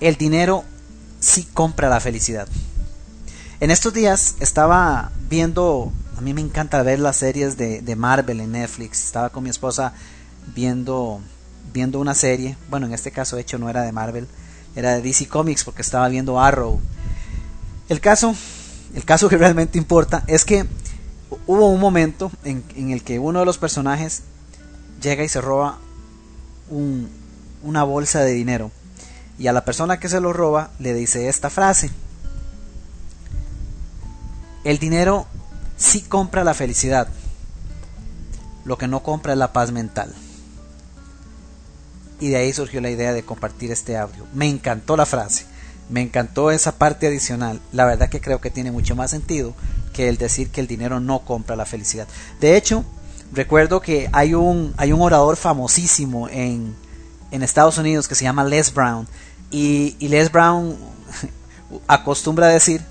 el 0.00 0.16
dinero 0.16 0.64
sí 1.20 1.46
compra 1.52 1.88
la 1.88 2.00
felicidad. 2.00 2.48
En 3.60 3.70
estos 3.70 3.94
días 3.94 4.36
estaba 4.40 5.12
viendo, 5.30 5.92
a 6.16 6.20
mí 6.20 6.34
me 6.34 6.42
encanta 6.42 6.82
ver 6.82 7.00
las 7.00 7.16
series 7.16 7.56
de, 7.56 7.96
Marvel 7.96 8.40
en 8.40 8.52
Netflix. 8.52 9.04
Estaba 9.04 9.30
con 9.30 9.44
mi 9.44 9.50
esposa 9.50 9.94
viendo, 10.54 11.20
viendo 11.72 11.98
una 11.98 12.14
serie. 12.14 12.56
Bueno, 12.68 12.86
en 12.86 12.92
este 12.92 13.10
caso, 13.10 13.36
de 13.36 13.42
hecho, 13.42 13.58
no 13.58 13.70
era 13.70 13.82
de 13.82 13.92
Marvel, 13.92 14.28
era 14.74 14.92
de 14.92 15.02
DC 15.02 15.28
Comics 15.28 15.64
porque 15.64 15.82
estaba 15.82 16.08
viendo 16.08 16.38
Arrow. 16.38 16.80
El 17.88 18.00
caso, 18.00 18.34
el 18.94 19.04
caso 19.04 19.28
que 19.30 19.38
realmente 19.38 19.78
importa 19.78 20.22
es 20.26 20.44
que 20.44 20.66
hubo 21.46 21.70
un 21.70 21.80
momento 21.80 22.30
en, 22.44 22.90
el 22.90 23.02
que 23.02 23.18
uno 23.18 23.40
de 23.40 23.46
los 23.46 23.56
personajes 23.56 24.22
llega 25.00 25.24
y 25.24 25.28
se 25.28 25.40
roba 25.40 25.78
un, 26.68 27.08
una 27.62 27.84
bolsa 27.84 28.20
de 28.20 28.32
dinero 28.32 28.70
y 29.38 29.48
a 29.48 29.52
la 29.52 29.64
persona 29.64 29.98
que 29.98 30.08
se 30.08 30.20
lo 30.20 30.32
roba 30.32 30.70
le 30.78 30.94
dice 30.94 31.28
esta 31.28 31.50
frase. 31.50 31.90
El 34.64 34.78
dinero 34.78 35.26
sí 35.76 36.02
compra 36.02 36.44
la 36.44 36.54
felicidad, 36.54 37.08
lo 38.64 38.78
que 38.78 38.88
no 38.88 39.02
compra 39.02 39.32
es 39.32 39.38
la 39.38 39.52
paz 39.52 39.72
mental. 39.72 40.12
Y 42.18 42.30
de 42.30 42.36
ahí 42.36 42.52
surgió 42.52 42.80
la 42.80 42.90
idea 42.90 43.12
de 43.12 43.22
compartir 43.22 43.70
este 43.70 43.96
audio. 43.96 44.26
Me 44.32 44.48
encantó 44.48 44.96
la 44.96 45.06
frase, 45.06 45.44
me 45.90 46.00
encantó 46.00 46.50
esa 46.50 46.78
parte 46.78 47.06
adicional. 47.06 47.60
La 47.72 47.84
verdad 47.84 48.08
que 48.08 48.20
creo 48.20 48.40
que 48.40 48.50
tiene 48.50 48.72
mucho 48.72 48.96
más 48.96 49.10
sentido 49.10 49.54
que 49.92 50.08
el 50.08 50.16
decir 50.16 50.50
que 50.50 50.60
el 50.60 50.66
dinero 50.66 50.98
no 50.98 51.20
compra 51.20 51.56
la 51.56 51.66
felicidad. 51.66 52.08
De 52.40 52.56
hecho, 52.56 52.84
recuerdo 53.32 53.80
que 53.80 54.08
hay 54.12 54.34
un, 54.34 54.74
hay 54.78 54.92
un 54.92 55.02
orador 55.02 55.36
famosísimo 55.36 56.28
en, 56.28 56.74
en 57.30 57.42
Estados 57.42 57.78
Unidos 57.78 58.08
que 58.08 58.14
se 58.14 58.24
llama 58.24 58.44
Les 58.44 58.72
Brown. 58.72 59.06
Y, 59.50 59.96
Les 60.00 60.30
Brown 60.30 60.76
acostumbra 61.88 62.46
a 62.46 62.50
decir 62.50 62.82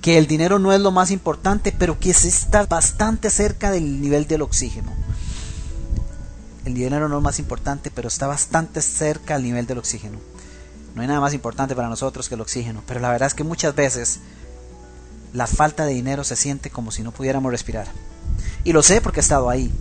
que 0.00 0.18
el 0.18 0.26
dinero 0.26 0.58
no 0.58 0.72
es 0.72 0.80
lo 0.80 0.90
más 0.90 1.10
importante, 1.10 1.72
pero 1.72 1.98
que 1.98 2.12
se 2.12 2.28
está 2.28 2.66
bastante 2.66 3.30
cerca 3.30 3.70
del 3.70 4.00
nivel 4.00 4.26
del 4.26 4.42
oxígeno. 4.42 4.92
El 6.64 6.74
dinero 6.74 7.08
no 7.08 7.18
es 7.18 7.22
más 7.22 7.38
importante, 7.38 7.90
pero 7.90 8.08
está 8.08 8.26
bastante 8.26 8.82
cerca 8.82 9.34
al 9.34 9.42
nivel 9.42 9.66
del 9.66 9.78
oxígeno. 9.78 10.18
No 10.94 11.02
hay 11.02 11.08
nada 11.08 11.20
más 11.20 11.34
importante 11.34 11.74
para 11.74 11.88
nosotros 11.88 12.28
que 12.28 12.34
el 12.34 12.40
oxígeno, 12.40 12.82
pero 12.86 13.00
la 13.00 13.10
verdad 13.10 13.26
es 13.26 13.34
que 13.34 13.44
muchas 13.44 13.74
veces 13.74 14.20
la 15.32 15.46
falta 15.46 15.84
de 15.84 15.94
dinero 15.94 16.22
se 16.22 16.36
siente 16.36 16.70
como 16.70 16.90
si 16.90 17.02
no 17.02 17.10
pudiéramos 17.10 17.50
respirar. 17.50 17.88
Y 18.62 18.72
lo 18.72 18.82
sé 18.82 19.00
porque 19.00 19.20
he 19.20 19.22
estado 19.22 19.50
ahí. 19.50 19.72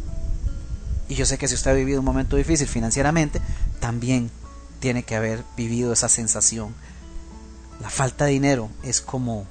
Y 1.10 1.16
yo 1.16 1.26
sé 1.26 1.38
que 1.38 1.48
si 1.48 1.56
usted 1.56 1.72
ha 1.72 1.76
vivido 1.76 2.00
un 2.00 2.06
momento 2.06 2.36
difícil 2.36 2.68
financieramente, 2.68 3.42
también 3.80 4.32
tiene 4.80 5.04
que 5.04 5.16
haber 5.16 5.44
vivido 5.56 5.94
esa 5.94 6.10
sensación. 6.10 6.74
La 7.82 7.90
falta 7.90 8.26
de 8.26 8.32
dinero 8.32 8.70
es 8.84 9.02
como 9.02 9.46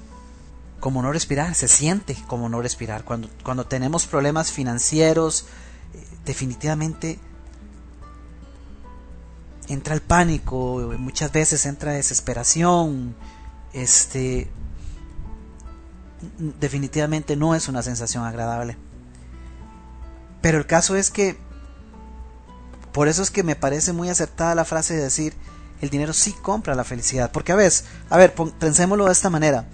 como 0.83 1.01
no 1.01 1.13
respirar, 1.13 1.55
se 1.55 1.69
siente 1.69 2.17
como 2.27 2.49
no 2.49 2.61
respirar. 2.61 3.05
Cuando, 3.05 3.31
cuando 3.45 3.67
tenemos 3.67 4.09
problemas 4.09 4.51
financieros, 4.51 5.47
eh, 5.95 6.05
definitivamente 6.25 7.21
entra 9.69 9.95
el 9.95 10.01
pánico, 10.03 10.93
muchas 10.99 11.31
veces 11.31 11.67
entra 11.67 11.93
desesperación, 11.93 13.15
este 13.73 14.51
definitivamente 16.61 17.37
no 17.37 17.55
es 17.55 17.69
una 17.69 17.83
sensación 17.83 18.25
agradable. 18.25 18.77
Pero 20.43 20.59
el 20.59 20.67
caso 20.67 20.97
es 20.97 21.11
que 21.11 21.39
por 22.93 23.09
eso 23.09 23.23
es 23.23 23.31
que 23.31 23.43
me 23.43 23.57
parece 23.57 23.93
muy 23.93 24.11
acertada 24.11 24.55
la 24.55 24.67
frase 24.67 24.95
de 24.95 25.05
decir, 25.05 25.35
el 25.81 25.89
dinero 25.89 26.13
sí 26.13 26.33
compra 26.33 26.75
la 26.75 26.85
felicidad. 26.85 27.31
Porque 27.33 27.53
a 27.53 27.57
veces, 27.57 27.85
a 28.11 28.19
ver, 28.19 28.35
pensémoslo 28.35 29.07
de 29.07 29.13
esta 29.13 29.31
manera. 29.31 29.67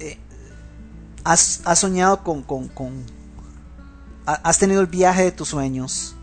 Eh, 0.00 0.18
has, 1.22 1.60
soñado 1.74 2.24
con, 2.24 2.42
con, 2.42 2.68
con, 2.68 3.04
Has 4.26 4.58
tenido 4.58 4.80
el 4.80 4.86
viaje 4.86 5.24
de 5.24 5.32
tus 5.32 5.48
sueños, 5.48 6.14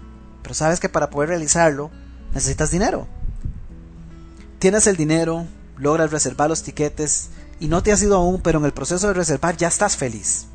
pero 0.41 0.55
sabes 0.55 0.79
que 0.79 0.89
para 0.89 1.09
poder 1.09 1.29
realizarlo 1.29 1.89
necesitas 2.33 2.71
dinero. 2.71 3.07
Tienes 4.59 4.87
el 4.87 4.97
dinero, 4.97 5.45
logras 5.77 6.11
reservar 6.11 6.49
los 6.49 6.63
tiquetes 6.63 7.29
y 7.59 7.67
no 7.67 7.83
te 7.83 7.91
has 7.91 8.01
ido 8.01 8.15
aún, 8.15 8.41
pero 8.41 8.59
en 8.59 8.65
el 8.65 8.73
proceso 8.73 9.07
de 9.07 9.13
reservar 9.13 9.57
ya 9.57 9.67
estás 9.67 9.97
feliz 9.97 10.47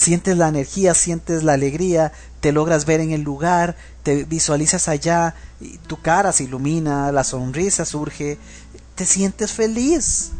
sientes 0.00 0.38
la 0.38 0.48
energía, 0.48 0.94
sientes 0.94 1.42
la 1.42 1.52
alegría, 1.52 2.12
te 2.40 2.52
logras 2.52 2.86
ver 2.86 3.00
en 3.00 3.10
el 3.10 3.20
lugar, 3.20 3.76
te 4.02 4.24
visualizas 4.24 4.88
allá, 4.88 5.34
y 5.60 5.76
tu 5.76 6.00
cara 6.00 6.32
se 6.32 6.44
ilumina, 6.44 7.12
la 7.12 7.22
sonrisa 7.22 7.84
surge, 7.84 8.38
te 8.94 9.04
sientes 9.04 9.52
feliz. 9.52 10.30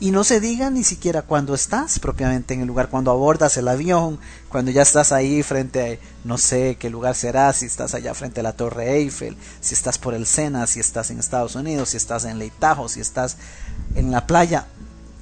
Y 0.00 0.10
no 0.10 0.22
se 0.22 0.40
diga 0.40 0.68
ni 0.68 0.84
siquiera 0.84 1.22
cuando 1.22 1.54
estás 1.54 1.98
propiamente 1.98 2.52
en 2.52 2.60
el 2.60 2.66
lugar, 2.66 2.90
cuando 2.90 3.10
abordas 3.10 3.56
el 3.56 3.68
avión, 3.68 4.18
cuando 4.50 4.70
ya 4.70 4.82
estás 4.82 5.12
ahí 5.12 5.42
frente 5.42 5.94
a, 5.94 6.26
no 6.26 6.36
sé 6.36 6.76
qué 6.78 6.90
lugar 6.90 7.14
será, 7.14 7.52
si 7.54 7.64
estás 7.64 7.94
allá 7.94 8.12
frente 8.12 8.40
a 8.40 8.42
la 8.42 8.52
Torre 8.52 8.96
Eiffel, 8.96 9.36
si 9.62 9.72
estás 9.72 9.96
por 9.96 10.12
el 10.12 10.26
Sena, 10.26 10.66
si 10.66 10.78
estás 10.78 11.10
en 11.10 11.18
Estados 11.18 11.54
Unidos, 11.54 11.90
si 11.90 11.96
estás 11.96 12.26
en 12.26 12.38
Leitajo, 12.38 12.88
si 12.88 13.00
estás 13.00 13.38
en 13.94 14.10
la 14.10 14.26
playa, 14.26 14.66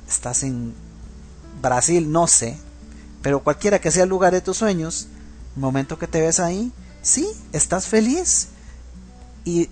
estás 0.08 0.42
en 0.42 0.74
Brasil, 1.60 2.10
no 2.10 2.26
sé, 2.26 2.56
pero 3.22 3.42
cualquiera 3.42 3.80
que 3.80 3.90
sea 3.90 4.04
el 4.04 4.08
lugar 4.08 4.32
de 4.32 4.40
tus 4.40 4.58
sueños, 4.58 5.08
el 5.56 5.60
momento 5.60 5.98
que 5.98 6.06
te 6.06 6.20
ves 6.20 6.40
ahí, 6.40 6.72
sí, 7.02 7.28
estás 7.52 7.86
feliz. 7.86 8.48
Y 9.44 9.68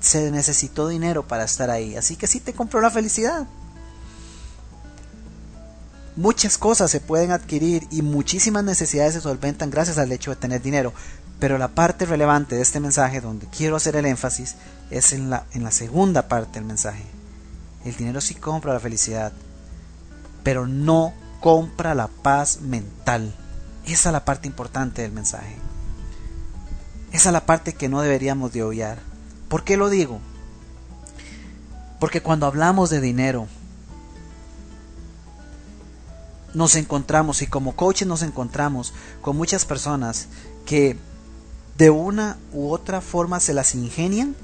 se 0.00 0.30
necesitó 0.30 0.88
dinero 0.88 1.26
para 1.26 1.44
estar 1.44 1.70
ahí. 1.70 1.96
Así 1.96 2.16
que 2.16 2.26
sí 2.26 2.40
te 2.40 2.54
compró 2.54 2.80
la 2.80 2.90
felicidad. 2.90 3.46
Muchas 6.16 6.58
cosas 6.58 6.90
se 6.90 7.00
pueden 7.00 7.30
adquirir 7.30 7.86
y 7.90 8.02
muchísimas 8.02 8.64
necesidades 8.64 9.14
se 9.14 9.20
solventan 9.20 9.70
gracias 9.70 9.98
al 9.98 10.10
hecho 10.12 10.30
de 10.30 10.36
tener 10.36 10.62
dinero. 10.62 10.92
Pero 11.38 11.56
la 11.56 11.68
parte 11.68 12.04
relevante 12.04 12.56
de 12.56 12.62
este 12.62 12.80
mensaje, 12.80 13.20
donde 13.20 13.46
quiero 13.46 13.76
hacer 13.76 13.96
el 13.96 14.06
énfasis, 14.06 14.56
es 14.90 15.12
en 15.12 15.30
la, 15.30 15.44
en 15.52 15.62
la 15.62 15.70
segunda 15.70 16.28
parte 16.28 16.58
del 16.58 16.64
mensaje. 16.64 17.04
El 17.84 17.96
dinero 17.96 18.20
sí 18.20 18.34
compra 18.34 18.74
la 18.74 18.80
felicidad, 18.80 19.32
pero 20.42 20.66
no 20.66 21.14
compra 21.40 21.94
la 21.94 22.08
paz 22.08 22.60
mental. 22.60 23.34
Esa 23.86 24.10
es 24.10 24.12
la 24.12 24.24
parte 24.24 24.46
importante 24.46 25.02
del 25.02 25.12
mensaje. 25.12 25.56
Esa 27.12 27.30
es 27.30 27.32
la 27.32 27.46
parte 27.46 27.72
que 27.72 27.88
no 27.88 28.02
deberíamos 28.02 28.52
de 28.52 28.62
obviar. 28.62 28.98
¿Por 29.48 29.64
qué 29.64 29.76
lo 29.76 29.88
digo? 29.88 30.20
Porque 31.98 32.22
cuando 32.22 32.46
hablamos 32.46 32.88
de 32.90 33.00
dinero, 33.00 33.48
nos 36.54 36.76
encontramos 36.76 37.42
y 37.42 37.46
como 37.46 37.74
coaches 37.74 38.06
nos 38.06 38.22
encontramos 38.22 38.92
con 39.20 39.36
muchas 39.36 39.64
personas 39.64 40.28
que 40.66 40.96
de 41.76 41.90
una 41.90 42.38
u 42.52 42.70
otra 42.70 43.00
forma 43.00 43.40
se 43.40 43.54
las 43.54 43.74
ingenian 43.74 44.36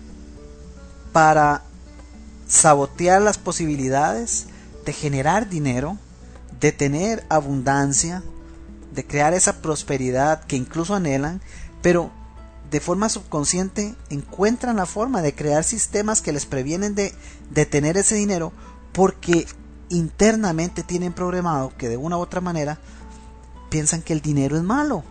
para 1.12 1.62
sabotear 2.46 3.22
las 3.22 3.38
posibilidades 3.38 4.46
de 4.84 4.92
generar 4.92 5.48
dinero 5.48 5.98
de 6.60 6.72
tener 6.72 7.24
abundancia, 7.28 8.22
de 8.94 9.06
crear 9.06 9.34
esa 9.34 9.60
prosperidad 9.60 10.44
que 10.44 10.56
incluso 10.56 10.94
anhelan, 10.94 11.40
pero 11.82 12.10
de 12.70 12.80
forma 12.80 13.08
subconsciente 13.08 13.94
encuentran 14.10 14.76
la 14.76 14.86
forma 14.86 15.22
de 15.22 15.34
crear 15.34 15.64
sistemas 15.64 16.20
que 16.20 16.32
les 16.32 16.46
previenen 16.46 16.94
de, 16.94 17.14
de 17.50 17.66
tener 17.66 17.96
ese 17.96 18.16
dinero 18.16 18.52
porque 18.92 19.46
internamente 19.88 20.82
tienen 20.82 21.12
programado 21.12 21.72
que 21.76 21.88
de 21.88 21.96
una 21.96 22.16
u 22.16 22.20
otra 22.20 22.40
manera 22.40 22.78
piensan 23.70 24.02
que 24.02 24.12
el 24.12 24.20
dinero 24.20 24.56
es 24.56 24.62
malo 24.62 25.04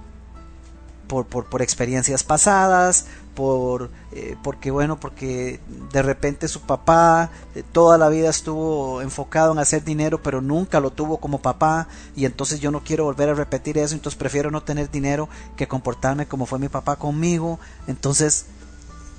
por, 1.07 1.25
por, 1.27 1.45
por 1.45 1.61
experiencias 1.61 2.23
pasadas, 2.23 3.05
por 3.35 3.91
eh, 4.13 4.35
porque 4.41 4.71
bueno, 4.71 4.99
porque 4.99 5.59
de 5.91 6.01
repente 6.01 6.47
su 6.47 6.61
papá 6.61 7.29
eh, 7.53 7.63
toda 7.71 7.97
la 7.97 8.09
vida 8.09 8.29
estuvo 8.29 9.01
enfocado 9.01 9.51
en 9.51 9.59
hacer 9.59 9.83
dinero, 9.83 10.23
pero 10.23 10.41
nunca 10.41 10.79
lo 10.79 10.91
tuvo 10.91 11.17
como 11.17 11.41
papá 11.41 11.87
y 12.15 12.25
entonces 12.25 12.59
yo 12.59 12.71
no 12.71 12.83
quiero 12.83 13.03
volver 13.03 13.29
a 13.29 13.33
repetir 13.33 13.77
eso, 13.77 13.93
entonces 13.93 14.17
prefiero 14.17 14.49
no 14.49 14.63
tener 14.63 14.89
dinero 14.89 15.29
que 15.55 15.67
comportarme 15.67 16.27
como 16.27 16.45
fue 16.45 16.59
mi 16.59 16.69
papá 16.69 16.95
conmigo. 16.95 17.59
Entonces, 17.87 18.45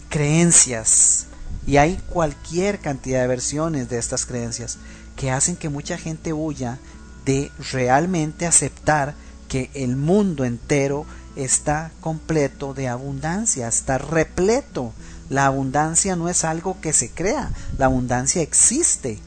creencias 0.08 1.26
y 1.66 1.76
hay 1.76 2.00
cualquier 2.08 2.80
cantidad 2.80 3.20
de 3.20 3.26
versiones 3.26 3.88
de 3.88 3.98
estas 3.98 4.24
creencias 4.24 4.78
que 5.16 5.30
hacen 5.30 5.56
que 5.56 5.68
mucha 5.68 5.98
gente 5.98 6.32
huya 6.32 6.78
de 7.24 7.50
realmente 7.72 8.46
aceptar 8.46 9.14
que 9.48 9.70
el 9.74 9.96
mundo 9.96 10.44
entero 10.44 11.06
está 11.36 11.92
completo 12.00 12.74
de 12.74 12.88
abundancia, 12.88 13.68
está 13.68 13.98
repleto. 13.98 14.92
La 15.28 15.46
abundancia 15.46 16.16
no 16.16 16.28
es 16.28 16.44
algo 16.44 16.80
que 16.80 16.92
se 16.92 17.10
crea, 17.10 17.52
la 17.78 17.86
abundancia 17.86 18.42
existe. 18.42 19.18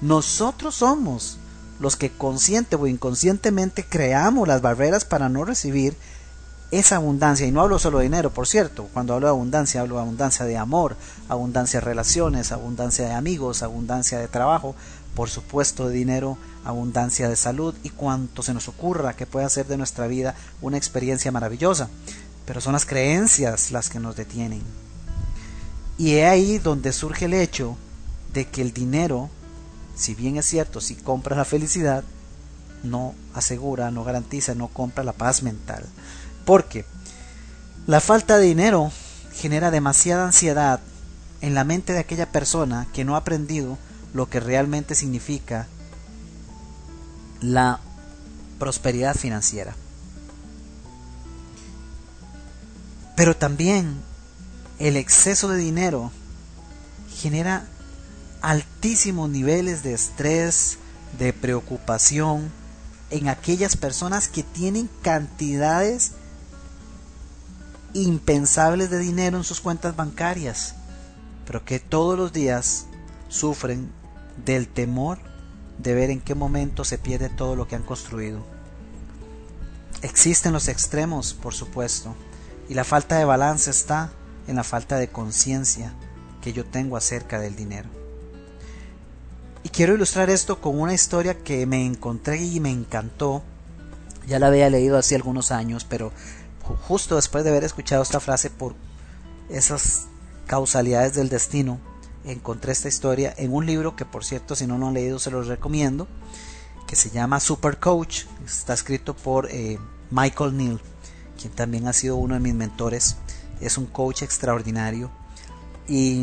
Nosotros 0.00 0.76
somos 0.76 1.38
los 1.80 1.96
que 1.96 2.10
consciente 2.10 2.76
o 2.76 2.86
inconscientemente 2.86 3.84
creamos 3.84 4.48
las 4.48 4.62
barreras 4.62 5.04
para 5.04 5.28
no 5.28 5.44
recibir 5.44 5.96
esa 6.70 6.96
abundancia, 6.96 7.46
y 7.46 7.52
no 7.52 7.60
hablo 7.60 7.78
solo 7.78 7.98
de 7.98 8.04
dinero, 8.04 8.30
por 8.30 8.48
cierto, 8.48 8.88
cuando 8.92 9.14
hablo 9.14 9.28
de 9.28 9.32
abundancia, 9.32 9.80
hablo 9.80 9.96
de 9.96 10.02
abundancia 10.02 10.44
de 10.44 10.56
amor, 10.56 10.96
abundancia 11.28 11.78
de 11.78 11.86
relaciones, 11.86 12.50
abundancia 12.50 13.06
de 13.06 13.14
amigos, 13.14 13.62
abundancia 13.62 14.18
de 14.18 14.26
trabajo, 14.26 14.74
por 15.14 15.30
supuesto 15.30 15.88
de 15.88 15.94
dinero, 15.94 16.38
abundancia 16.66 17.28
de 17.28 17.36
salud 17.36 17.74
y 17.82 17.90
cuanto 17.90 18.42
se 18.42 18.54
nos 18.54 18.68
ocurra 18.68 19.14
que 19.14 19.26
pueda 19.26 19.46
hacer 19.46 19.66
de 19.66 19.76
nuestra 19.76 20.06
vida 20.06 20.34
una 20.60 20.76
experiencia 20.76 21.32
maravillosa. 21.32 21.88
Pero 22.44 22.60
son 22.60 22.74
las 22.74 22.86
creencias 22.86 23.70
las 23.70 23.90
que 23.90 24.00
nos 24.00 24.16
detienen. 24.16 24.62
Y 25.98 26.16
es 26.16 26.28
ahí 26.28 26.58
donde 26.58 26.92
surge 26.92 27.24
el 27.24 27.34
hecho 27.34 27.76
de 28.32 28.46
que 28.46 28.62
el 28.62 28.72
dinero, 28.72 29.30
si 29.94 30.14
bien 30.14 30.36
es 30.36 30.46
cierto, 30.46 30.80
si 30.80 30.94
compra 30.94 31.36
la 31.36 31.44
felicidad, 31.44 32.04
no 32.82 33.14
asegura, 33.34 33.90
no 33.90 34.04
garantiza, 34.04 34.54
no 34.54 34.68
compra 34.68 35.04
la 35.04 35.12
paz 35.12 35.42
mental. 35.42 35.84
Porque 36.44 36.84
la 37.86 38.00
falta 38.00 38.38
de 38.38 38.46
dinero 38.46 38.90
genera 39.32 39.70
demasiada 39.70 40.26
ansiedad 40.26 40.80
en 41.40 41.54
la 41.54 41.64
mente 41.64 41.92
de 41.92 41.98
aquella 42.00 42.30
persona 42.30 42.86
que 42.92 43.04
no 43.04 43.14
ha 43.14 43.18
aprendido 43.18 43.78
lo 44.14 44.28
que 44.28 44.40
realmente 44.40 44.94
significa 44.94 45.66
la 47.40 47.80
prosperidad 48.58 49.14
financiera. 49.14 49.74
Pero 53.16 53.36
también 53.36 53.96
el 54.78 54.96
exceso 54.96 55.48
de 55.48 55.58
dinero 55.58 56.10
genera 57.14 57.66
altísimos 58.42 59.30
niveles 59.30 59.82
de 59.82 59.94
estrés, 59.94 60.78
de 61.18 61.32
preocupación 61.32 62.50
en 63.10 63.28
aquellas 63.28 63.76
personas 63.76 64.28
que 64.28 64.42
tienen 64.42 64.90
cantidades 65.02 66.12
impensables 67.94 68.90
de 68.90 68.98
dinero 68.98 69.38
en 69.38 69.44
sus 69.44 69.60
cuentas 69.60 69.96
bancarias, 69.96 70.74
pero 71.46 71.64
que 71.64 71.78
todos 71.78 72.18
los 72.18 72.32
días 72.32 72.86
sufren 73.28 73.90
del 74.44 74.68
temor 74.68 75.18
de 75.78 75.94
ver 75.94 76.10
en 76.10 76.20
qué 76.20 76.34
momento 76.34 76.84
se 76.84 76.98
pierde 76.98 77.28
todo 77.28 77.56
lo 77.56 77.68
que 77.68 77.76
han 77.76 77.82
construido. 77.82 78.40
Existen 80.02 80.52
los 80.52 80.68
extremos, 80.68 81.34
por 81.34 81.54
supuesto, 81.54 82.14
y 82.68 82.74
la 82.74 82.84
falta 82.84 83.18
de 83.18 83.24
balance 83.24 83.70
está 83.70 84.10
en 84.46 84.56
la 84.56 84.64
falta 84.64 84.96
de 84.96 85.08
conciencia 85.08 85.92
que 86.40 86.52
yo 86.52 86.64
tengo 86.64 86.96
acerca 86.96 87.40
del 87.40 87.56
dinero. 87.56 87.88
Y 89.62 89.68
quiero 89.70 89.94
ilustrar 89.94 90.30
esto 90.30 90.60
con 90.60 90.78
una 90.80 90.94
historia 90.94 91.42
que 91.42 91.66
me 91.66 91.84
encontré 91.84 92.40
y 92.40 92.60
me 92.60 92.70
encantó. 92.70 93.42
Ya 94.26 94.38
la 94.38 94.46
había 94.46 94.70
leído 94.70 94.96
hace 94.96 95.16
algunos 95.16 95.50
años, 95.50 95.84
pero 95.84 96.12
justo 96.86 97.16
después 97.16 97.42
de 97.42 97.50
haber 97.50 97.64
escuchado 97.64 98.02
esta 98.02 98.20
frase 98.20 98.48
por 98.48 98.74
esas 99.48 100.06
causalidades 100.46 101.14
del 101.14 101.28
destino, 101.28 101.80
encontré 102.26 102.72
esta 102.72 102.88
historia 102.88 103.32
en 103.36 103.54
un 103.54 103.66
libro 103.66 103.96
que 103.96 104.04
por 104.04 104.24
cierto 104.24 104.54
si 104.54 104.66
no 104.66 104.78
lo 104.78 104.88
han 104.88 104.94
leído 104.94 105.18
se 105.18 105.30
los 105.30 105.46
recomiendo, 105.46 106.08
que 106.86 106.96
se 106.96 107.10
llama 107.10 107.40
Super 107.40 107.78
Coach, 107.78 108.24
está 108.44 108.74
escrito 108.74 109.14
por 109.14 109.48
eh, 109.50 109.78
Michael 110.10 110.56
Neal, 110.56 110.80
quien 111.40 111.52
también 111.52 111.88
ha 111.88 111.92
sido 111.92 112.16
uno 112.16 112.34
de 112.34 112.40
mis 112.40 112.54
mentores, 112.54 113.16
es 113.60 113.78
un 113.78 113.86
coach 113.86 114.22
extraordinario. 114.22 115.10
Y 115.88 116.22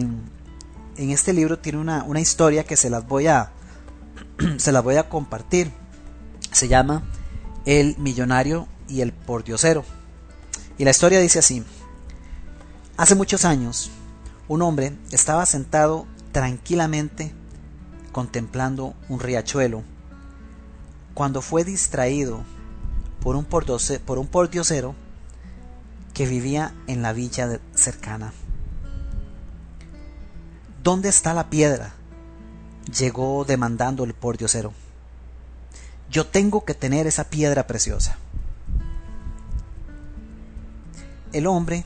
en 0.97 1.09
este 1.09 1.33
libro 1.33 1.59
tiene 1.59 1.79
una, 1.79 2.03
una 2.03 2.19
historia 2.19 2.63
que 2.65 2.77
se 2.77 2.89
las 2.89 3.07
voy 3.07 3.27
a 3.27 3.51
se 4.57 4.71
las 4.71 4.83
voy 4.83 4.95
a 4.95 5.09
compartir, 5.09 5.71
se 6.51 6.67
llama 6.67 7.03
El 7.65 7.97
millonario 7.97 8.67
y 8.87 9.01
el 9.01 9.11
pordiosero. 9.11 9.83
Y 10.77 10.85
la 10.85 10.91
historia 10.91 11.19
dice 11.19 11.39
así, 11.39 11.63
hace 12.97 13.15
muchos 13.15 13.45
años, 13.45 13.91
un 14.53 14.61
hombre 14.61 14.95
estaba 15.09 15.47
sentado 15.47 16.05
tranquilamente 16.31 17.33
contemplando 18.11 18.93
un 19.09 19.19
riachuelo 19.19 19.81
cuando 21.15 21.41
fue 21.41 21.63
distraído 21.63 22.43
por 23.19 23.35
un, 23.35 23.45
por 23.45 24.19
un 24.19 24.27
pordiosero 24.27 24.93
que 26.13 26.27
vivía 26.27 26.75
en 26.85 27.01
la 27.01 27.13
villa 27.13 27.59
cercana. 27.73 28.31
¿Dónde 30.83 31.09
está 31.09 31.33
la 31.33 31.49
piedra? 31.49 31.93
llegó 32.95 33.45
demandando 33.45 34.03
el 34.03 34.13
pordiosero. 34.13 34.71
Yo 36.11 36.27
tengo 36.27 36.63
que 36.63 36.75
tener 36.75 37.07
esa 37.07 37.23
piedra 37.23 37.65
preciosa. 37.65 38.17
El 41.31 41.47
hombre 41.47 41.85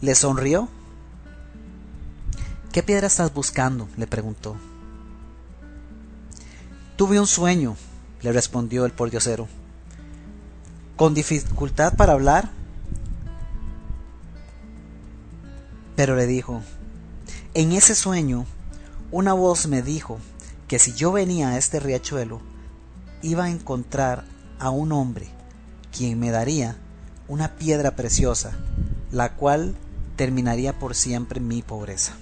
le 0.00 0.16
sonrió 0.16 0.68
¿Qué 2.74 2.82
piedra 2.82 3.06
estás 3.06 3.32
buscando? 3.32 3.88
le 3.96 4.08
preguntó. 4.08 4.56
Tuve 6.96 7.20
un 7.20 7.28
sueño, 7.28 7.76
le 8.20 8.32
respondió 8.32 8.84
el 8.84 8.90
pordiosero. 8.90 9.46
Con 10.96 11.14
dificultad 11.14 11.94
para 11.94 12.14
hablar, 12.14 12.50
pero 15.94 16.16
le 16.16 16.26
dijo, 16.26 16.62
en 17.54 17.70
ese 17.70 17.94
sueño 17.94 18.44
una 19.12 19.34
voz 19.34 19.68
me 19.68 19.80
dijo 19.80 20.18
que 20.66 20.80
si 20.80 20.94
yo 20.94 21.12
venía 21.12 21.50
a 21.50 21.58
este 21.58 21.78
riachuelo, 21.78 22.40
iba 23.22 23.44
a 23.44 23.50
encontrar 23.50 24.24
a 24.58 24.70
un 24.70 24.90
hombre 24.90 25.28
quien 25.96 26.18
me 26.18 26.32
daría 26.32 26.76
una 27.28 27.54
piedra 27.54 27.94
preciosa, 27.94 28.50
la 29.12 29.36
cual 29.36 29.76
terminaría 30.16 30.76
por 30.76 30.96
siempre 30.96 31.38
mi 31.38 31.62
pobreza. 31.62 32.16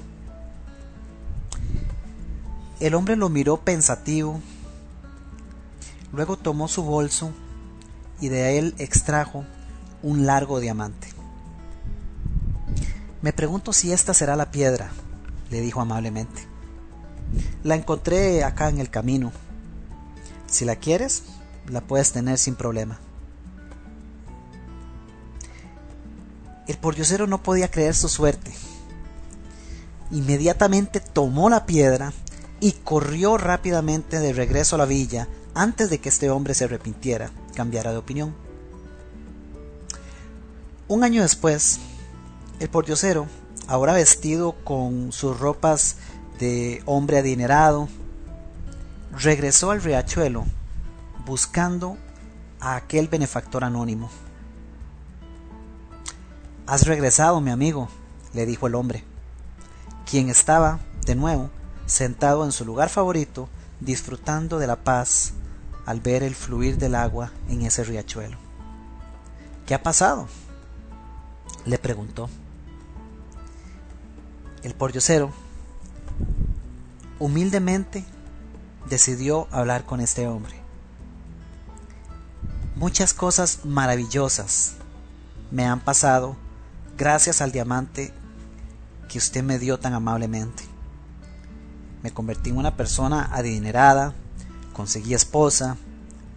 El 2.83 2.97
hombre 2.97 3.15
lo 3.15 3.29
miró 3.29 3.59
pensativo, 3.59 4.41
luego 6.13 6.37
tomó 6.37 6.67
su 6.67 6.83
bolso 6.83 7.31
y 8.21 8.29
de 8.29 8.59
él 8.59 8.75
extrajo 8.77 9.45
un 10.03 10.27
largo 10.27 10.59
diamante. 10.59 11.07
Me 13.21 13.33
pregunto 13.33 13.73
si 13.73 13.93
esta 13.93 14.15
será 14.15 14.35
la 14.35 14.51
piedra, 14.51 14.91
le 15.49 15.61
dijo 15.61 15.81
amablemente. 15.81 16.49
La 17.63 17.77
encontré 17.77 18.43
acá 18.43 18.69
en 18.69 18.81
el 18.81 18.91
camino. 18.91 19.31
Si 20.49 20.65
la 20.65 20.75
quieres, 20.75 21.23
la 21.69 21.83
puedes 21.83 22.11
tener 22.11 22.37
sin 22.37 22.57
problema. 22.57 22.99
El 26.67 26.79
pordiosero 26.79 27.29
no 27.29 27.45
podía 27.45 27.71
creer 27.71 27.95
su 27.95 28.09
suerte. 28.09 28.53
Inmediatamente 30.11 30.99
tomó 30.99 31.49
la 31.49 31.65
piedra 31.65 32.13
y 32.63 32.71
corrió 32.71 33.39
rápidamente 33.39 34.21
de 34.21 34.33
regreso 34.33 34.77
a 34.77 34.79
la 34.79 34.85
villa 34.87 35.27
antes 35.53 35.91
de 35.91 35.99
que 35.99 36.09
este 36.09 36.31
hombre 36.31 36.55
se 36.55 36.63
arrepintiera, 36.65 37.33
cambiara 37.57 37.91
de 37.91 37.97
opinión. 37.97 38.37
Un 40.87 41.03
año 41.03 41.23
después, 41.23 41.81
el 42.61 42.69
pordiosero, 42.69 43.27
ahora 43.67 43.95
vestido 43.95 44.55
con 44.63 45.11
sus 45.11 45.41
ropas 45.41 45.97
de 46.39 46.85
hombre 46.87 47.19
adinerado, 47.19 47.89
regresó 49.11 49.73
al 49.73 49.83
riachuelo 49.83 50.45
buscando 51.27 51.99
a 52.61 52.77
aquel 52.77 53.09
benefactor 53.09 53.65
anónimo. 53.65 54.09
Has 56.69 56.87
regresado, 56.87 57.41
mi 57.41 57.51
amigo, 57.51 57.89
le 58.35 58.47
dijo 58.47 58.69
el 58.69 58.77
hombre, 58.77 59.03
quien 60.09 60.29
estaba, 60.29 60.79
de 61.05 61.17
nuevo, 61.17 61.51
sentado 61.87 62.45
en 62.45 62.53
su 62.53 62.65
lugar 62.65 62.89
favorito, 62.89 63.49
disfrutando 63.81 64.59
de 64.59 64.67
la 64.67 64.77
paz 64.77 65.33
al 65.87 66.01
ver 66.01 66.23
el 66.23 66.35
fluir 66.35 66.79
del 66.79 66.95
agua 66.95 67.33
en 67.49 67.63
ese 67.63 67.85
riachuelo. 67.85 68.37
¿Qué 69.67 69.75
ha 69.75 69.83
pasado? 69.83 70.29
le 71.65 71.79
preguntó. 71.79 72.29
El 74.63 74.75
pordiosero 74.75 75.33
humildemente 77.19 78.05
decidió 78.89 79.47
hablar 79.51 79.85
con 79.85 80.01
este 80.01 80.27
hombre. 80.27 80.55
Muchas 82.75 83.15
cosas 83.15 83.61
maravillosas 83.65 84.75
me 85.53 85.67
han 85.67 85.81
pasado 85.81 86.37
gracias 86.97 87.41
al 87.41 87.53
diamante 87.53 88.13
que 89.09 89.19
usted 89.19 89.43
me 89.43 89.59
dio 89.59 89.79
tan 89.79 89.95
amablemente 89.95 90.72
me 92.03 92.11
convertí 92.11 92.51
en 92.51 92.59
una 92.59 92.77
persona 92.77 93.29
adinerada, 93.33 94.15
conseguí 94.73 95.15
esposa, 95.15 95.77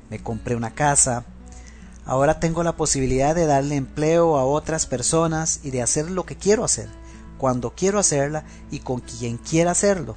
me 0.10 0.20
compré 0.20 0.56
una 0.56 0.76
casa, 0.76 1.26
ahora 2.06 2.40
tengo 2.40 2.64
la 2.64 2.76
posibilidad 2.76 3.34
de 3.34 3.46
darle 3.46 3.76
empleo 3.76 4.38
a 4.38 4.46
otras 4.46 4.86
personas 4.86 5.62
y 5.64 5.72
de 5.72 5.82
hacer 5.82 6.12
lo 6.12 6.26
que 6.26 6.36
quiero 6.36 6.64
hacer, 6.64 6.90
cuando 7.38 7.72
quiero 7.72 8.00
hacerla 8.00 8.44
y 8.72 8.80
con 8.80 9.00
quien 9.00 9.38
quiera 9.38 9.72
hacerlo. 9.72 10.16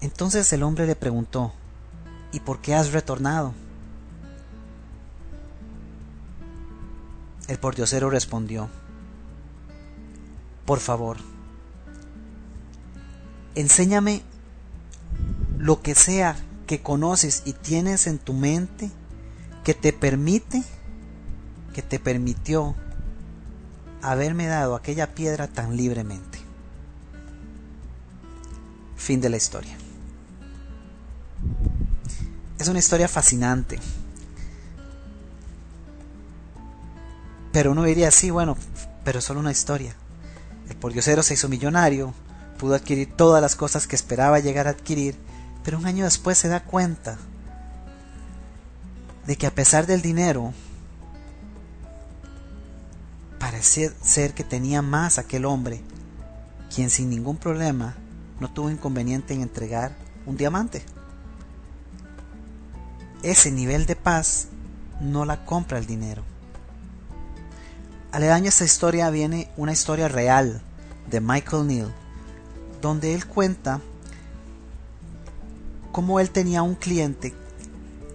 Entonces 0.00 0.52
el 0.52 0.62
hombre 0.62 0.86
le 0.86 0.94
preguntó, 0.94 1.52
¿y 2.32 2.40
por 2.40 2.60
qué 2.60 2.74
has 2.74 2.92
retornado? 2.92 3.54
El 7.48 7.58
pordiosero 7.58 8.10
respondió, 8.10 8.68
por 10.66 10.80
favor, 10.80 11.16
enséñame 13.60 14.22
lo 15.58 15.82
que 15.82 15.96
sea 15.96 16.36
que 16.68 16.80
conoces 16.80 17.42
y 17.44 17.54
tienes 17.54 18.06
en 18.06 18.18
tu 18.18 18.32
mente 18.32 18.90
que 19.64 19.74
te 19.74 19.92
permite, 19.92 20.62
que 21.74 21.82
te 21.82 21.98
permitió 21.98 22.76
haberme 24.00 24.46
dado 24.46 24.76
aquella 24.76 25.12
piedra 25.14 25.48
tan 25.48 25.76
libremente. 25.76 26.38
Fin 28.96 29.20
de 29.20 29.28
la 29.28 29.38
historia. 29.38 29.76
Es 32.60 32.68
una 32.68 32.78
historia 32.78 33.08
fascinante. 33.08 33.80
Pero 37.52 37.72
uno 37.72 37.82
diría, 37.82 38.12
sí, 38.12 38.30
bueno, 38.30 38.56
pero 39.04 39.20
solo 39.20 39.40
una 39.40 39.50
historia. 39.50 39.96
El 40.68 40.76
pordiosero 40.76 41.24
se 41.24 41.34
hizo 41.34 41.48
millonario, 41.48 42.14
pudo 42.58 42.74
adquirir 42.74 43.14
todas 43.16 43.40
las 43.40 43.56
cosas 43.56 43.86
que 43.86 43.96
esperaba 43.96 44.40
llegar 44.40 44.66
a 44.66 44.70
adquirir, 44.70 45.16
pero 45.64 45.78
un 45.78 45.86
año 45.86 46.04
después 46.04 46.36
se 46.36 46.48
da 46.48 46.64
cuenta 46.64 47.16
de 49.26 49.36
que 49.36 49.46
a 49.46 49.54
pesar 49.54 49.86
del 49.86 50.02
dinero, 50.02 50.52
parecía 53.38 53.92
ser 54.02 54.34
que 54.34 54.44
tenía 54.44 54.82
más 54.82 55.18
aquel 55.18 55.44
hombre, 55.44 55.82
quien 56.74 56.90
sin 56.90 57.10
ningún 57.10 57.36
problema 57.36 57.96
no 58.40 58.50
tuvo 58.50 58.70
inconveniente 58.70 59.34
en 59.34 59.42
entregar 59.42 59.96
un 60.26 60.36
diamante. 60.36 60.82
Ese 63.22 63.50
nivel 63.50 63.86
de 63.86 63.96
paz 63.96 64.48
no 65.00 65.24
la 65.24 65.44
compra 65.44 65.78
el 65.78 65.86
dinero. 65.86 66.22
Aledaño 68.12 68.46
a 68.46 68.48
esta 68.48 68.64
historia 68.64 69.10
viene 69.10 69.50
una 69.56 69.72
historia 69.72 70.08
real 70.08 70.62
de 71.10 71.20
Michael 71.20 71.66
Neal, 71.66 71.94
donde 72.80 73.14
él 73.14 73.26
cuenta 73.26 73.80
cómo 75.92 76.20
él 76.20 76.30
tenía 76.30 76.62
un 76.62 76.74
cliente 76.74 77.34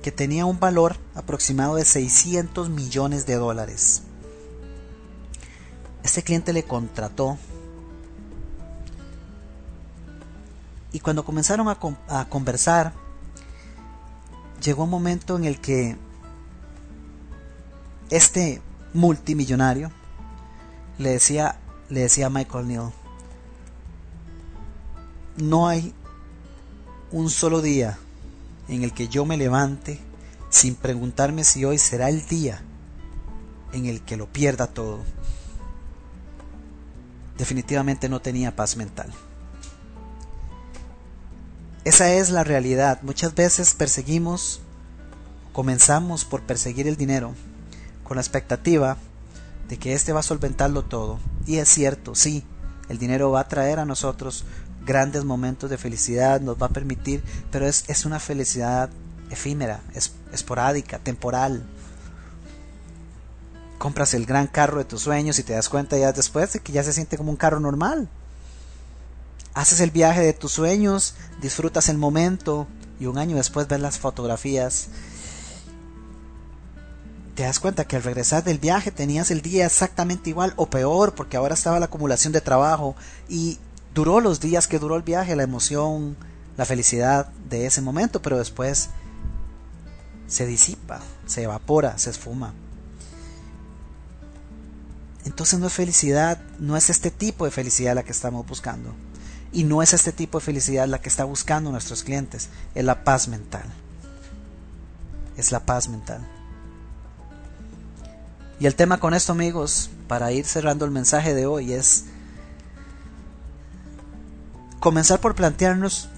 que 0.02 0.12
tenía 0.12 0.46
un 0.46 0.60
valor 0.60 0.98
aproximado 1.16 1.76
de 1.76 1.86
600 1.86 2.70
millones 2.70 3.26
de 3.26 3.36
dólares. 3.36 4.04
Este 6.04 6.22
cliente 6.22 6.52
le 6.52 6.64
contrató 6.64 7.38
y 10.92 11.00
cuando 11.00 11.26
comenzaron 11.26 11.68
a, 11.70 12.30
conversar, 12.30 12.94
llegó 14.62 14.84
un 14.84 14.90
momento 14.92 15.38
en 15.38 15.46
el 15.46 15.60
que 15.60 15.98
este 18.10 18.62
multimillonario 18.94 19.92
le 21.00 21.10
decía, 21.10 21.58
le 21.90 22.02
decía 22.02 22.28
a 22.28 22.30
Michael 22.30 22.68
Neal, 22.68 22.94
no 25.38 25.68
hay 25.68 25.94
un 27.12 27.30
solo 27.30 27.62
día 27.62 27.98
en 28.68 28.84
el 28.84 28.94
que 28.94 29.08
yo 29.08 29.26
me 29.26 29.38
levante 29.38 30.00
sin 30.50 30.76
preguntarme 30.76 31.44
si 31.44 31.66
hoy 31.66 31.78
será 31.78 32.10
el 32.10 32.26
día 32.28 32.62
en 33.74 33.86
el 33.86 34.02
que 34.02 34.18
lo 34.18 34.28
pierda 34.28 34.68
todo. 34.68 35.00
Definitivamente 37.38 38.10
no 38.10 38.22
tenía 38.22 38.56
paz 38.56 38.78
mental. 38.78 39.12
Esa 41.84 42.14
es 42.14 42.30
la 42.30 42.44
realidad. 42.44 43.02
Muchas 43.02 43.36
veces 43.36 43.74
perseguimos, 43.74 44.62
comenzamos 45.52 46.24
por 46.24 46.44
perseguir 46.44 46.88
el 46.88 46.96
dinero 46.96 47.34
con 48.04 48.16
la 48.16 48.22
expectativa 48.22 48.98
de 49.68 49.78
que 49.78 49.94
éste 49.94 50.14
va 50.14 50.22
a 50.22 50.24
solventarlo 50.24 50.84
todo. 50.84 51.20
Y 51.46 51.58
es 51.58 51.68
cierto, 51.68 52.16
sí, 52.16 52.44
el 52.90 53.00
dinero 53.00 53.32
va 53.32 53.42
a 53.42 53.48
traer 53.48 53.80
a 53.80 53.86
nosotros 53.86 54.46
grandes 54.86 55.24
momentos 55.24 55.70
de 55.70 55.78
felicidad, 55.78 56.42
nos 56.42 56.62
va 56.62 56.68
a 56.68 56.70
permitir, 56.70 57.24
pero 57.52 57.68
es, 57.68 57.86
es 57.88 58.06
una 58.06 58.20
felicidad 58.20 58.90
efímera, 59.30 59.82
es, 59.94 60.14
esporádica, 60.32 61.00
temporal. 61.00 61.64
Compras 63.78 64.14
el 64.14 64.26
gran 64.26 64.48
carro 64.48 64.78
de 64.78 64.86
tus 64.86 65.02
sueños 65.02 65.40
y 65.40 65.44
te 65.44 65.54
das 65.54 65.70
cuenta 65.70 65.98
ya 65.98 66.12
después 66.12 66.54
de 66.54 66.60
que 66.60 66.72
ya 66.72 66.84
se 66.84 66.94
siente 66.94 67.18
como 67.18 67.32
un 67.32 67.38
carro 67.38 67.60
normal. 67.60 68.08
Haces 69.54 69.82
el 69.82 69.92
viaje 69.92 70.22
de 70.22 70.34
tus 70.34 70.52
sueños, 70.52 71.16
disfrutas 71.42 71.90
el 71.90 71.98
momento 71.98 72.68
y 73.00 73.06
un 73.06 73.18
año 73.18 73.36
después 73.36 73.68
ves 73.68 73.80
las 73.80 74.00
fotografías 74.00 74.90
te 77.36 77.44
das 77.44 77.60
cuenta 77.60 77.86
que 77.86 77.96
al 77.96 78.04
regresar 78.04 78.44
del 78.44 78.60
viaje 78.60 78.92
tenías 78.92 79.32
el 79.32 79.42
día 79.42 79.66
exactamente 79.66 80.30
igual 80.30 80.54
o 80.56 80.68
peor 80.68 81.16
porque 81.16 81.38
ahora 81.38 81.56
estaba 81.56 81.80
la 81.80 81.86
acumulación 81.86 82.32
de 82.32 82.42
trabajo 82.42 82.96
y 83.28 83.58
duró 83.94 84.20
los 84.20 84.40
días 84.40 84.68
que 84.68 84.80
duró 84.80 84.96
el 84.96 85.04
viaje, 85.04 85.36
la 85.36 85.44
emoción, 85.44 86.16
la 86.58 86.66
felicidad 86.66 87.28
de 87.50 87.66
ese 87.66 87.82
momento, 87.82 88.22
pero 88.22 88.38
después 88.38 88.90
se 90.28 90.46
disipa, 90.46 91.02
se 91.26 91.44
evapora, 91.44 91.98
se 91.98 92.10
esfuma. 92.10 92.54
Entonces 95.26 95.60
no 95.60 95.68
es 95.68 95.74
felicidad, 95.74 96.40
no 96.60 96.76
es 96.76 96.90
este 96.90 97.12
tipo 97.12 97.46
de 97.46 97.52
felicidad 97.52 97.96
la 97.96 98.04
que 98.04 98.12
estamos 98.12 98.46
buscando. 98.46 98.94
Y 99.52 99.64
no 99.64 99.82
es 99.84 99.94
este 99.94 100.12
tipo 100.12 100.40
de 100.40 100.46
felicidad 100.46 100.88
la 100.88 101.00
que 101.00 101.10
está 101.10 101.24
buscando 101.24 101.72
nuestros 101.72 102.04
clientes, 102.04 102.50
es 102.74 102.84
la 102.84 103.04
paz 103.04 103.28
mental. 103.28 103.66
Es 105.38 105.52
la 105.52 105.66
paz 105.66 105.88
mental. 105.88 106.28
Y 108.60 108.66
el 108.66 108.76
tema 108.76 109.00
con 109.00 109.14
esto, 109.14 109.32
amigos, 109.32 109.90
para 110.08 110.32
ir 110.32 110.46
cerrando 110.46 110.86
el 110.86 110.92
mensaje 110.92 111.34
de 111.34 111.46
hoy, 111.46 111.74
es 111.74 112.06
comenzar 114.84 115.22
por 115.22 115.34
plantearnos 115.34 116.10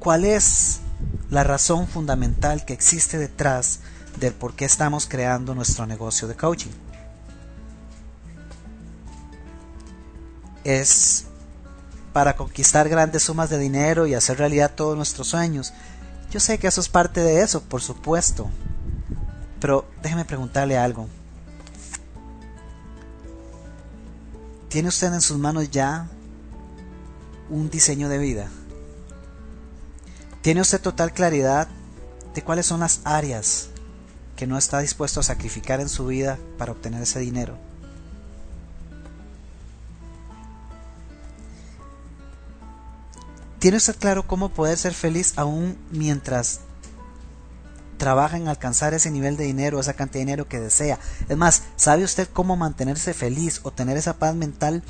cuál 0.00 0.24
es 0.24 0.80
la 1.30 1.44
razón 1.44 1.86
fundamental 1.86 2.64
que 2.64 2.72
existe 2.72 3.16
detrás 3.16 3.78
del 4.18 4.32
por 4.32 4.54
qué 4.54 4.64
estamos 4.64 5.06
creando 5.06 5.54
nuestro 5.54 5.86
negocio 5.86 6.26
de 6.26 6.34
coaching. 6.34 6.72
Es 10.64 11.26
para 12.12 12.34
conquistar 12.34 12.88
grandes 12.88 13.22
sumas 13.22 13.48
de 13.48 13.58
dinero 13.60 14.08
y 14.08 14.14
hacer 14.14 14.38
realidad 14.38 14.72
todos 14.74 14.96
nuestros 14.96 15.28
sueños. 15.28 15.74
Yo 16.32 16.40
sé 16.40 16.58
que 16.58 16.66
eso 16.66 16.80
es 16.80 16.88
parte 16.88 17.20
de 17.20 17.40
eso, 17.42 17.62
por 17.62 17.82
supuesto. 17.82 18.50
Pero 19.60 19.88
déjeme 20.02 20.24
preguntarle 20.24 20.76
algo. 20.76 21.06
¿Tiene 24.68 24.88
usted 24.88 25.14
en 25.14 25.20
sus 25.20 25.38
manos 25.38 25.70
ya 25.70 26.08
un 27.50 27.70
diseño 27.70 28.08
de 28.08 28.18
vida? 28.18 28.48
¿Tiene 30.42 30.60
usted 30.60 30.80
total 30.80 31.12
claridad 31.12 31.68
de 32.34 32.42
cuáles 32.42 32.66
son 32.66 32.80
las 32.80 33.00
áreas 33.04 33.68
que 34.36 34.46
no 34.46 34.58
está 34.58 34.80
dispuesto 34.80 35.20
a 35.20 35.24
sacrificar 35.24 35.80
en 35.80 35.88
su 35.88 36.06
vida 36.06 36.38
para 36.58 36.72
obtener 36.72 37.02
ese 37.02 37.20
dinero? 37.20 37.58
¿Tiene 43.58 43.78
usted 43.78 43.96
claro 43.96 44.26
cómo 44.26 44.50
poder 44.50 44.78
ser 44.78 44.94
feliz 44.94 45.32
aún 45.36 45.76
mientras 45.90 46.60
trabaja 47.96 48.36
en 48.36 48.48
alcanzar 48.48 48.94
ese 48.94 49.10
nivel 49.10 49.36
de 49.36 49.44
dinero, 49.44 49.80
esa 49.80 49.94
cantidad 49.94 50.20
de 50.20 50.26
dinero 50.26 50.48
que 50.48 50.60
desea. 50.60 50.98
Es 51.28 51.36
más, 51.36 51.64
¿sabe 51.76 52.04
usted 52.04 52.28
cómo 52.32 52.56
mantenerse 52.56 53.14
feliz 53.14 53.60
o 53.62 53.72
tener 53.72 53.96
esa 53.96 54.18
paz 54.18 54.34
mental 54.34 54.82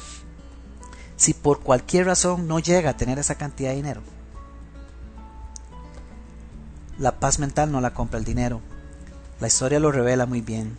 si 1.16 1.34
por 1.34 1.60
cualquier 1.60 2.06
razón 2.06 2.46
no 2.46 2.58
llega 2.58 2.90
a 2.90 2.96
tener 2.96 3.18
esa 3.18 3.36
cantidad 3.36 3.70
de 3.70 3.76
dinero? 3.76 4.02
La 6.98 7.18
paz 7.20 7.38
mental 7.38 7.70
no 7.72 7.80
la 7.80 7.94
compra 7.94 8.18
el 8.18 8.24
dinero. 8.24 8.60
La 9.40 9.48
historia 9.48 9.80
lo 9.80 9.92
revela 9.92 10.24
muy 10.26 10.40
bien. 10.40 10.76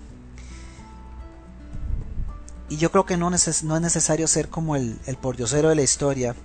Y 2.70 2.78
yo 2.78 2.92
creo 2.92 3.06
que 3.06 3.18
no, 3.18 3.34
es 3.34 3.64
necesario 3.64 4.28
ser 4.28 4.50
como 4.50 4.76
el, 4.76 5.00
el 5.06 5.16
pordiosero 5.16 5.70
de 5.70 5.76
la 5.76 5.84
historia, 5.84 6.36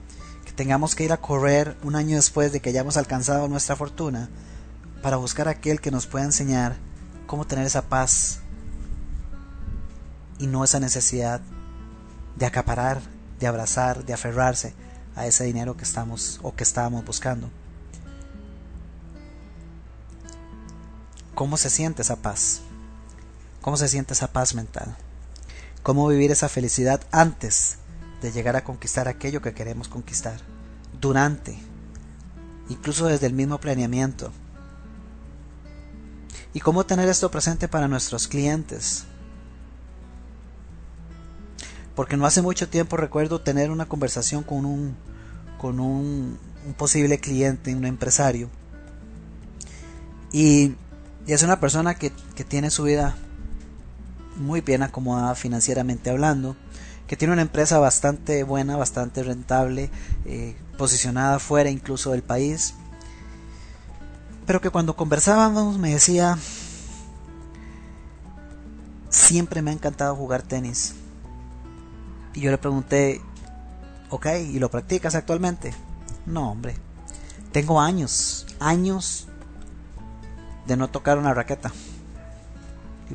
que 0.44 0.52
tengamos 0.52 0.94
que 0.94 1.04
ir 1.04 1.12
a 1.12 1.20
correr 1.20 1.76
un 1.82 1.96
año 1.96 2.16
después 2.16 2.52
de 2.52 2.60
que 2.60 2.70
hayamos 2.70 2.96
alcanzado 2.96 3.48
nuestra 3.48 3.76
fortuna 3.76 4.28
para 5.02 5.16
buscar 5.16 5.48
aquel 5.48 5.80
que 5.80 5.90
nos 5.90 6.06
pueda 6.06 6.24
enseñar 6.24 6.76
cómo 7.26 7.46
tener 7.46 7.66
esa 7.66 7.82
paz 7.82 8.40
y 10.38 10.46
no 10.46 10.64
esa 10.64 10.80
necesidad 10.80 11.40
de 12.36 12.46
acaparar, 12.46 13.00
de 13.42 13.48
abrazar, 13.48 14.04
de 14.04 14.14
aferrarse 14.14 14.72
a 15.16 15.26
ese 15.26 15.42
dinero 15.42 15.76
que 15.76 15.82
estamos 15.82 16.38
o 16.42 16.54
que 16.54 16.62
estábamos 16.62 17.04
buscando. 17.04 17.50
¿Cómo 21.34 21.56
se 21.56 21.68
siente 21.68 22.02
esa 22.02 22.16
paz? 22.16 22.60
¿Cómo 23.60 23.76
se 23.76 23.88
siente 23.88 24.12
esa 24.12 24.32
paz 24.32 24.54
mental? 24.54 24.96
¿Cómo 25.82 26.06
vivir 26.06 26.30
esa 26.30 26.48
felicidad 26.48 27.00
antes 27.10 27.78
de 28.20 28.30
llegar 28.30 28.54
a 28.54 28.62
conquistar 28.62 29.08
aquello 29.08 29.42
que 29.42 29.54
queremos 29.54 29.88
conquistar? 29.88 30.40
Durante, 31.00 31.58
incluso 32.68 33.06
desde 33.06 33.26
el 33.26 33.32
mismo 33.32 33.58
planeamiento, 33.58 34.30
¿Y 36.54 36.60
cómo 36.60 36.84
tener 36.84 37.08
esto 37.08 37.30
presente 37.30 37.66
para 37.66 37.88
nuestros 37.88 38.28
clientes? 38.28 39.06
Porque 41.94 42.16
no 42.16 42.26
hace 42.26 42.42
mucho 42.42 42.68
tiempo 42.68 42.96
recuerdo 42.96 43.40
tener 43.40 43.70
una 43.70 43.86
conversación 43.86 44.42
con 44.42 44.64
un, 44.64 44.96
con 45.58 45.78
un, 45.78 46.38
posible 46.76 47.18
cliente, 47.18 47.74
un 47.74 47.84
empresario. 47.84 48.48
Y, 50.32 50.74
es 51.26 51.42
una 51.44 51.60
persona 51.60 51.94
que, 51.94 52.10
tiene 52.48 52.70
su 52.70 52.82
vida 52.82 53.14
muy 54.36 54.60
bien 54.60 54.82
acomodada 54.82 55.34
financieramente 55.36 56.10
hablando, 56.10 56.56
que 57.06 57.16
tiene 57.16 57.32
una 57.32 57.42
empresa 57.42 57.78
bastante 57.78 58.42
buena, 58.42 58.76
bastante 58.76 59.22
rentable, 59.22 59.90
eh, 60.24 60.56
posicionada 60.76 61.38
fuera 61.38 61.70
incluso 61.70 62.10
del 62.10 62.22
país, 62.22 62.74
pero 64.46 64.60
que 64.60 64.70
cuando 64.70 64.96
conversábamos 64.96 65.78
me 65.78 65.92
decía, 65.92 66.36
siempre 69.08 69.62
me 69.62 69.70
ha 69.70 69.74
encantado 69.74 70.16
jugar 70.16 70.42
tenis. 70.42 70.94
Y 72.34 72.40
yo 72.40 72.50
le 72.50 72.58
pregunté, 72.58 73.20
ok, 74.10 74.26
¿y 74.50 74.58
lo 74.58 74.70
practicas 74.70 75.14
actualmente? 75.14 75.74
No, 76.26 76.50
hombre, 76.50 76.76
tengo 77.52 77.80
años, 77.80 78.46
años 78.60 79.28
de 80.66 80.76
no 80.76 80.88
tocar 80.88 81.18
una 81.18 81.34
raqueta. 81.34 81.72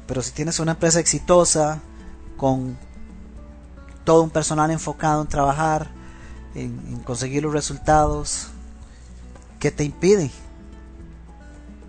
Pero 0.05 0.21
si 0.21 0.31
tienes 0.31 0.59
una 0.59 0.73
empresa 0.73 0.99
exitosa, 0.99 1.79
con 2.35 2.77
todo 4.03 4.21
un 4.21 4.29
personal 4.29 4.69
enfocado 4.69 5.21
en 5.21 5.27
trabajar, 5.27 5.89
en, 6.53 7.01
conseguir 7.03 7.43
los 7.43 7.53
resultados, 7.53 8.49
¿qué 9.59 9.71
te 9.71 9.83
impide? 9.83 10.31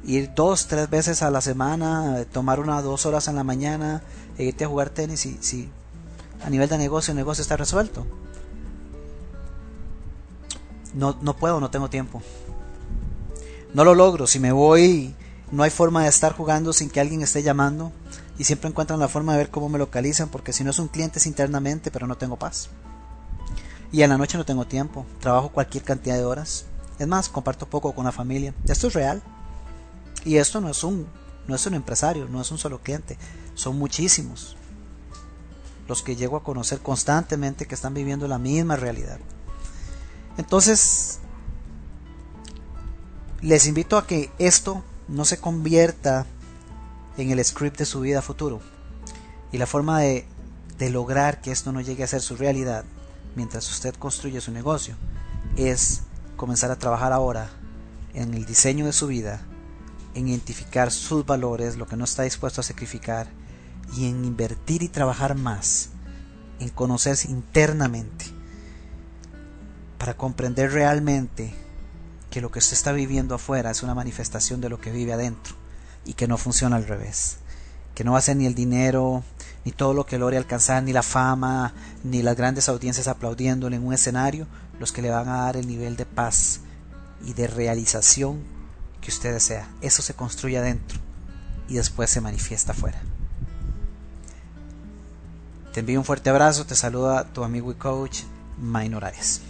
ir 0.04 0.32
dos, 0.34 0.68
tres 0.68 0.88
veces 0.88 1.22
a 1.22 1.30
la 1.30 1.42
semana, 1.42 2.24
tomar 2.32 2.60
una 2.60 2.80
dos 2.80 3.04
horas 3.04 3.28
en 3.28 3.36
la 3.36 3.44
mañana 3.44 4.02
e 4.38 4.44
irte 4.44 4.64
a 4.64 4.68
jugar 4.68 4.88
tenis 4.88 5.26
y 5.26 5.36
si 5.42 5.68
a 6.44 6.50
nivel 6.50 6.68
de 6.68 6.78
negocio 6.78 7.12
el 7.12 7.16
negocio 7.16 7.42
está 7.42 7.56
resuelto. 7.56 8.06
No, 10.94 11.16
no 11.20 11.36
puedo, 11.36 11.60
no 11.60 11.70
tengo 11.70 11.90
tiempo. 11.90 12.22
No 13.74 13.84
lo 13.84 13.94
logro. 13.94 14.26
Si 14.26 14.40
me 14.40 14.52
voy, 14.52 15.14
no 15.50 15.62
hay 15.62 15.70
forma 15.70 16.02
de 16.02 16.08
estar 16.08 16.32
jugando 16.32 16.72
sin 16.72 16.90
que 16.90 17.00
alguien 17.00 17.22
esté 17.22 17.42
llamando. 17.42 17.92
Y 18.38 18.44
siempre 18.44 18.68
encuentran 18.68 19.00
la 19.00 19.08
forma 19.08 19.32
de 19.32 19.38
ver 19.38 19.50
cómo 19.50 19.68
me 19.68 19.78
localizan, 19.78 20.28
porque 20.28 20.52
si 20.52 20.64
no 20.64 20.70
es 20.70 20.78
un 20.78 20.88
cliente 20.88 21.18
es 21.18 21.26
internamente, 21.26 21.90
pero 21.90 22.06
no 22.06 22.16
tengo 22.16 22.38
paz. 22.38 22.68
Y 23.90 24.02
en 24.02 24.10
la 24.10 24.18
noche 24.18 24.38
no 24.38 24.44
tengo 24.44 24.66
tiempo. 24.66 25.06
Trabajo 25.20 25.50
cualquier 25.50 25.84
cantidad 25.84 26.16
de 26.16 26.24
horas. 26.24 26.66
Es 26.98 27.06
más, 27.06 27.28
comparto 27.28 27.66
poco 27.66 27.92
con 27.94 28.04
la 28.04 28.12
familia. 28.12 28.54
Esto 28.66 28.86
es 28.88 28.94
real. 28.94 29.22
Y 30.24 30.36
esto 30.36 30.60
no 30.60 30.68
es 30.68 30.84
un 30.84 31.06
no 31.48 31.54
es 31.54 31.66
un 31.66 31.74
empresario, 31.74 32.28
no 32.28 32.40
es 32.40 32.50
un 32.52 32.58
solo 32.58 32.78
cliente, 32.78 33.16
son 33.54 33.78
muchísimos 33.78 34.57
los 35.88 36.02
que 36.02 36.16
llego 36.16 36.36
a 36.36 36.42
conocer 36.44 36.80
constantemente 36.80 37.66
que 37.66 37.74
están 37.74 37.94
viviendo 37.94 38.28
la 38.28 38.38
misma 38.38 38.76
realidad. 38.76 39.18
Entonces, 40.36 41.18
les 43.40 43.66
invito 43.66 43.96
a 43.96 44.06
que 44.06 44.30
esto 44.38 44.84
no 45.08 45.24
se 45.24 45.38
convierta 45.38 46.26
en 47.16 47.30
el 47.30 47.44
script 47.44 47.78
de 47.78 47.86
su 47.86 48.00
vida 48.00 48.22
futuro. 48.22 48.60
Y 49.50 49.58
la 49.58 49.66
forma 49.66 50.00
de, 50.00 50.26
de 50.78 50.90
lograr 50.90 51.40
que 51.40 51.50
esto 51.50 51.72
no 51.72 51.80
llegue 51.80 52.04
a 52.04 52.08
ser 52.08 52.20
su 52.20 52.36
realidad 52.36 52.84
mientras 53.34 53.68
usted 53.70 53.94
construye 53.94 54.40
su 54.40 54.52
negocio 54.52 54.94
es 55.56 56.02
comenzar 56.36 56.70
a 56.70 56.78
trabajar 56.78 57.12
ahora 57.12 57.50
en 58.14 58.34
el 58.34 58.44
diseño 58.44 58.86
de 58.86 58.92
su 58.92 59.06
vida 59.06 59.40
en 60.14 60.28
identificar 60.28 60.90
sus 60.90 61.24
valores, 61.24 61.76
lo 61.76 61.86
que 61.86 61.96
no 61.96 62.04
está 62.04 62.24
dispuesto 62.24 62.60
a 62.60 62.64
sacrificar 62.64 63.28
y 63.96 64.06
en 64.08 64.24
invertir 64.24 64.82
y 64.82 64.88
trabajar 64.88 65.34
más, 65.34 65.90
en 66.60 66.68
conocerse 66.68 67.30
internamente, 67.30 68.26
para 69.98 70.16
comprender 70.16 70.72
realmente 70.72 71.54
que 72.30 72.40
lo 72.40 72.50
que 72.50 72.58
usted 72.58 72.74
está 72.74 72.92
viviendo 72.92 73.34
afuera 73.34 73.70
es 73.70 73.82
una 73.82 73.94
manifestación 73.94 74.60
de 74.60 74.68
lo 74.68 74.80
que 74.80 74.92
vive 74.92 75.12
adentro 75.12 75.54
y 76.04 76.14
que 76.14 76.28
no 76.28 76.36
funciona 76.36 76.76
al 76.76 76.86
revés, 76.86 77.38
que 77.94 78.04
no 78.04 78.12
va 78.12 78.18
a 78.18 78.22
ser 78.22 78.36
ni 78.36 78.46
el 78.46 78.54
dinero, 78.54 79.24
ni 79.64 79.72
todo 79.72 79.94
lo 79.94 80.06
que 80.06 80.18
logre 80.18 80.36
alcanzar, 80.36 80.82
ni 80.82 80.92
la 80.92 81.02
fama, 81.02 81.72
ni 82.04 82.22
las 82.22 82.36
grandes 82.36 82.68
audiencias 82.68 83.08
aplaudiéndole 83.08 83.76
en 83.76 83.86
un 83.86 83.92
escenario, 83.92 84.46
los 84.78 84.92
que 84.92 85.02
le 85.02 85.10
van 85.10 85.28
a 85.28 85.42
dar 85.42 85.56
el 85.56 85.66
nivel 85.66 85.96
de 85.96 86.06
paz 86.06 86.60
y 87.24 87.32
de 87.32 87.46
realización 87.46 88.42
que 89.00 89.10
usted 89.10 89.32
desea. 89.32 89.68
Eso 89.80 90.02
se 90.02 90.14
construye 90.14 90.58
adentro 90.58 90.98
y 91.68 91.74
después 91.74 92.10
se 92.10 92.20
manifiesta 92.20 92.72
afuera. 92.72 93.02
Te 95.72 95.80
envío 95.80 95.98
un 95.98 96.04
fuerte 96.04 96.30
abrazo, 96.30 96.64
te 96.64 96.74
saluda 96.74 97.24
tu 97.32 97.44
amigo 97.44 97.70
y 97.70 97.74
coach 97.74 98.22
Maynor 98.58 99.04
Arias. 99.04 99.42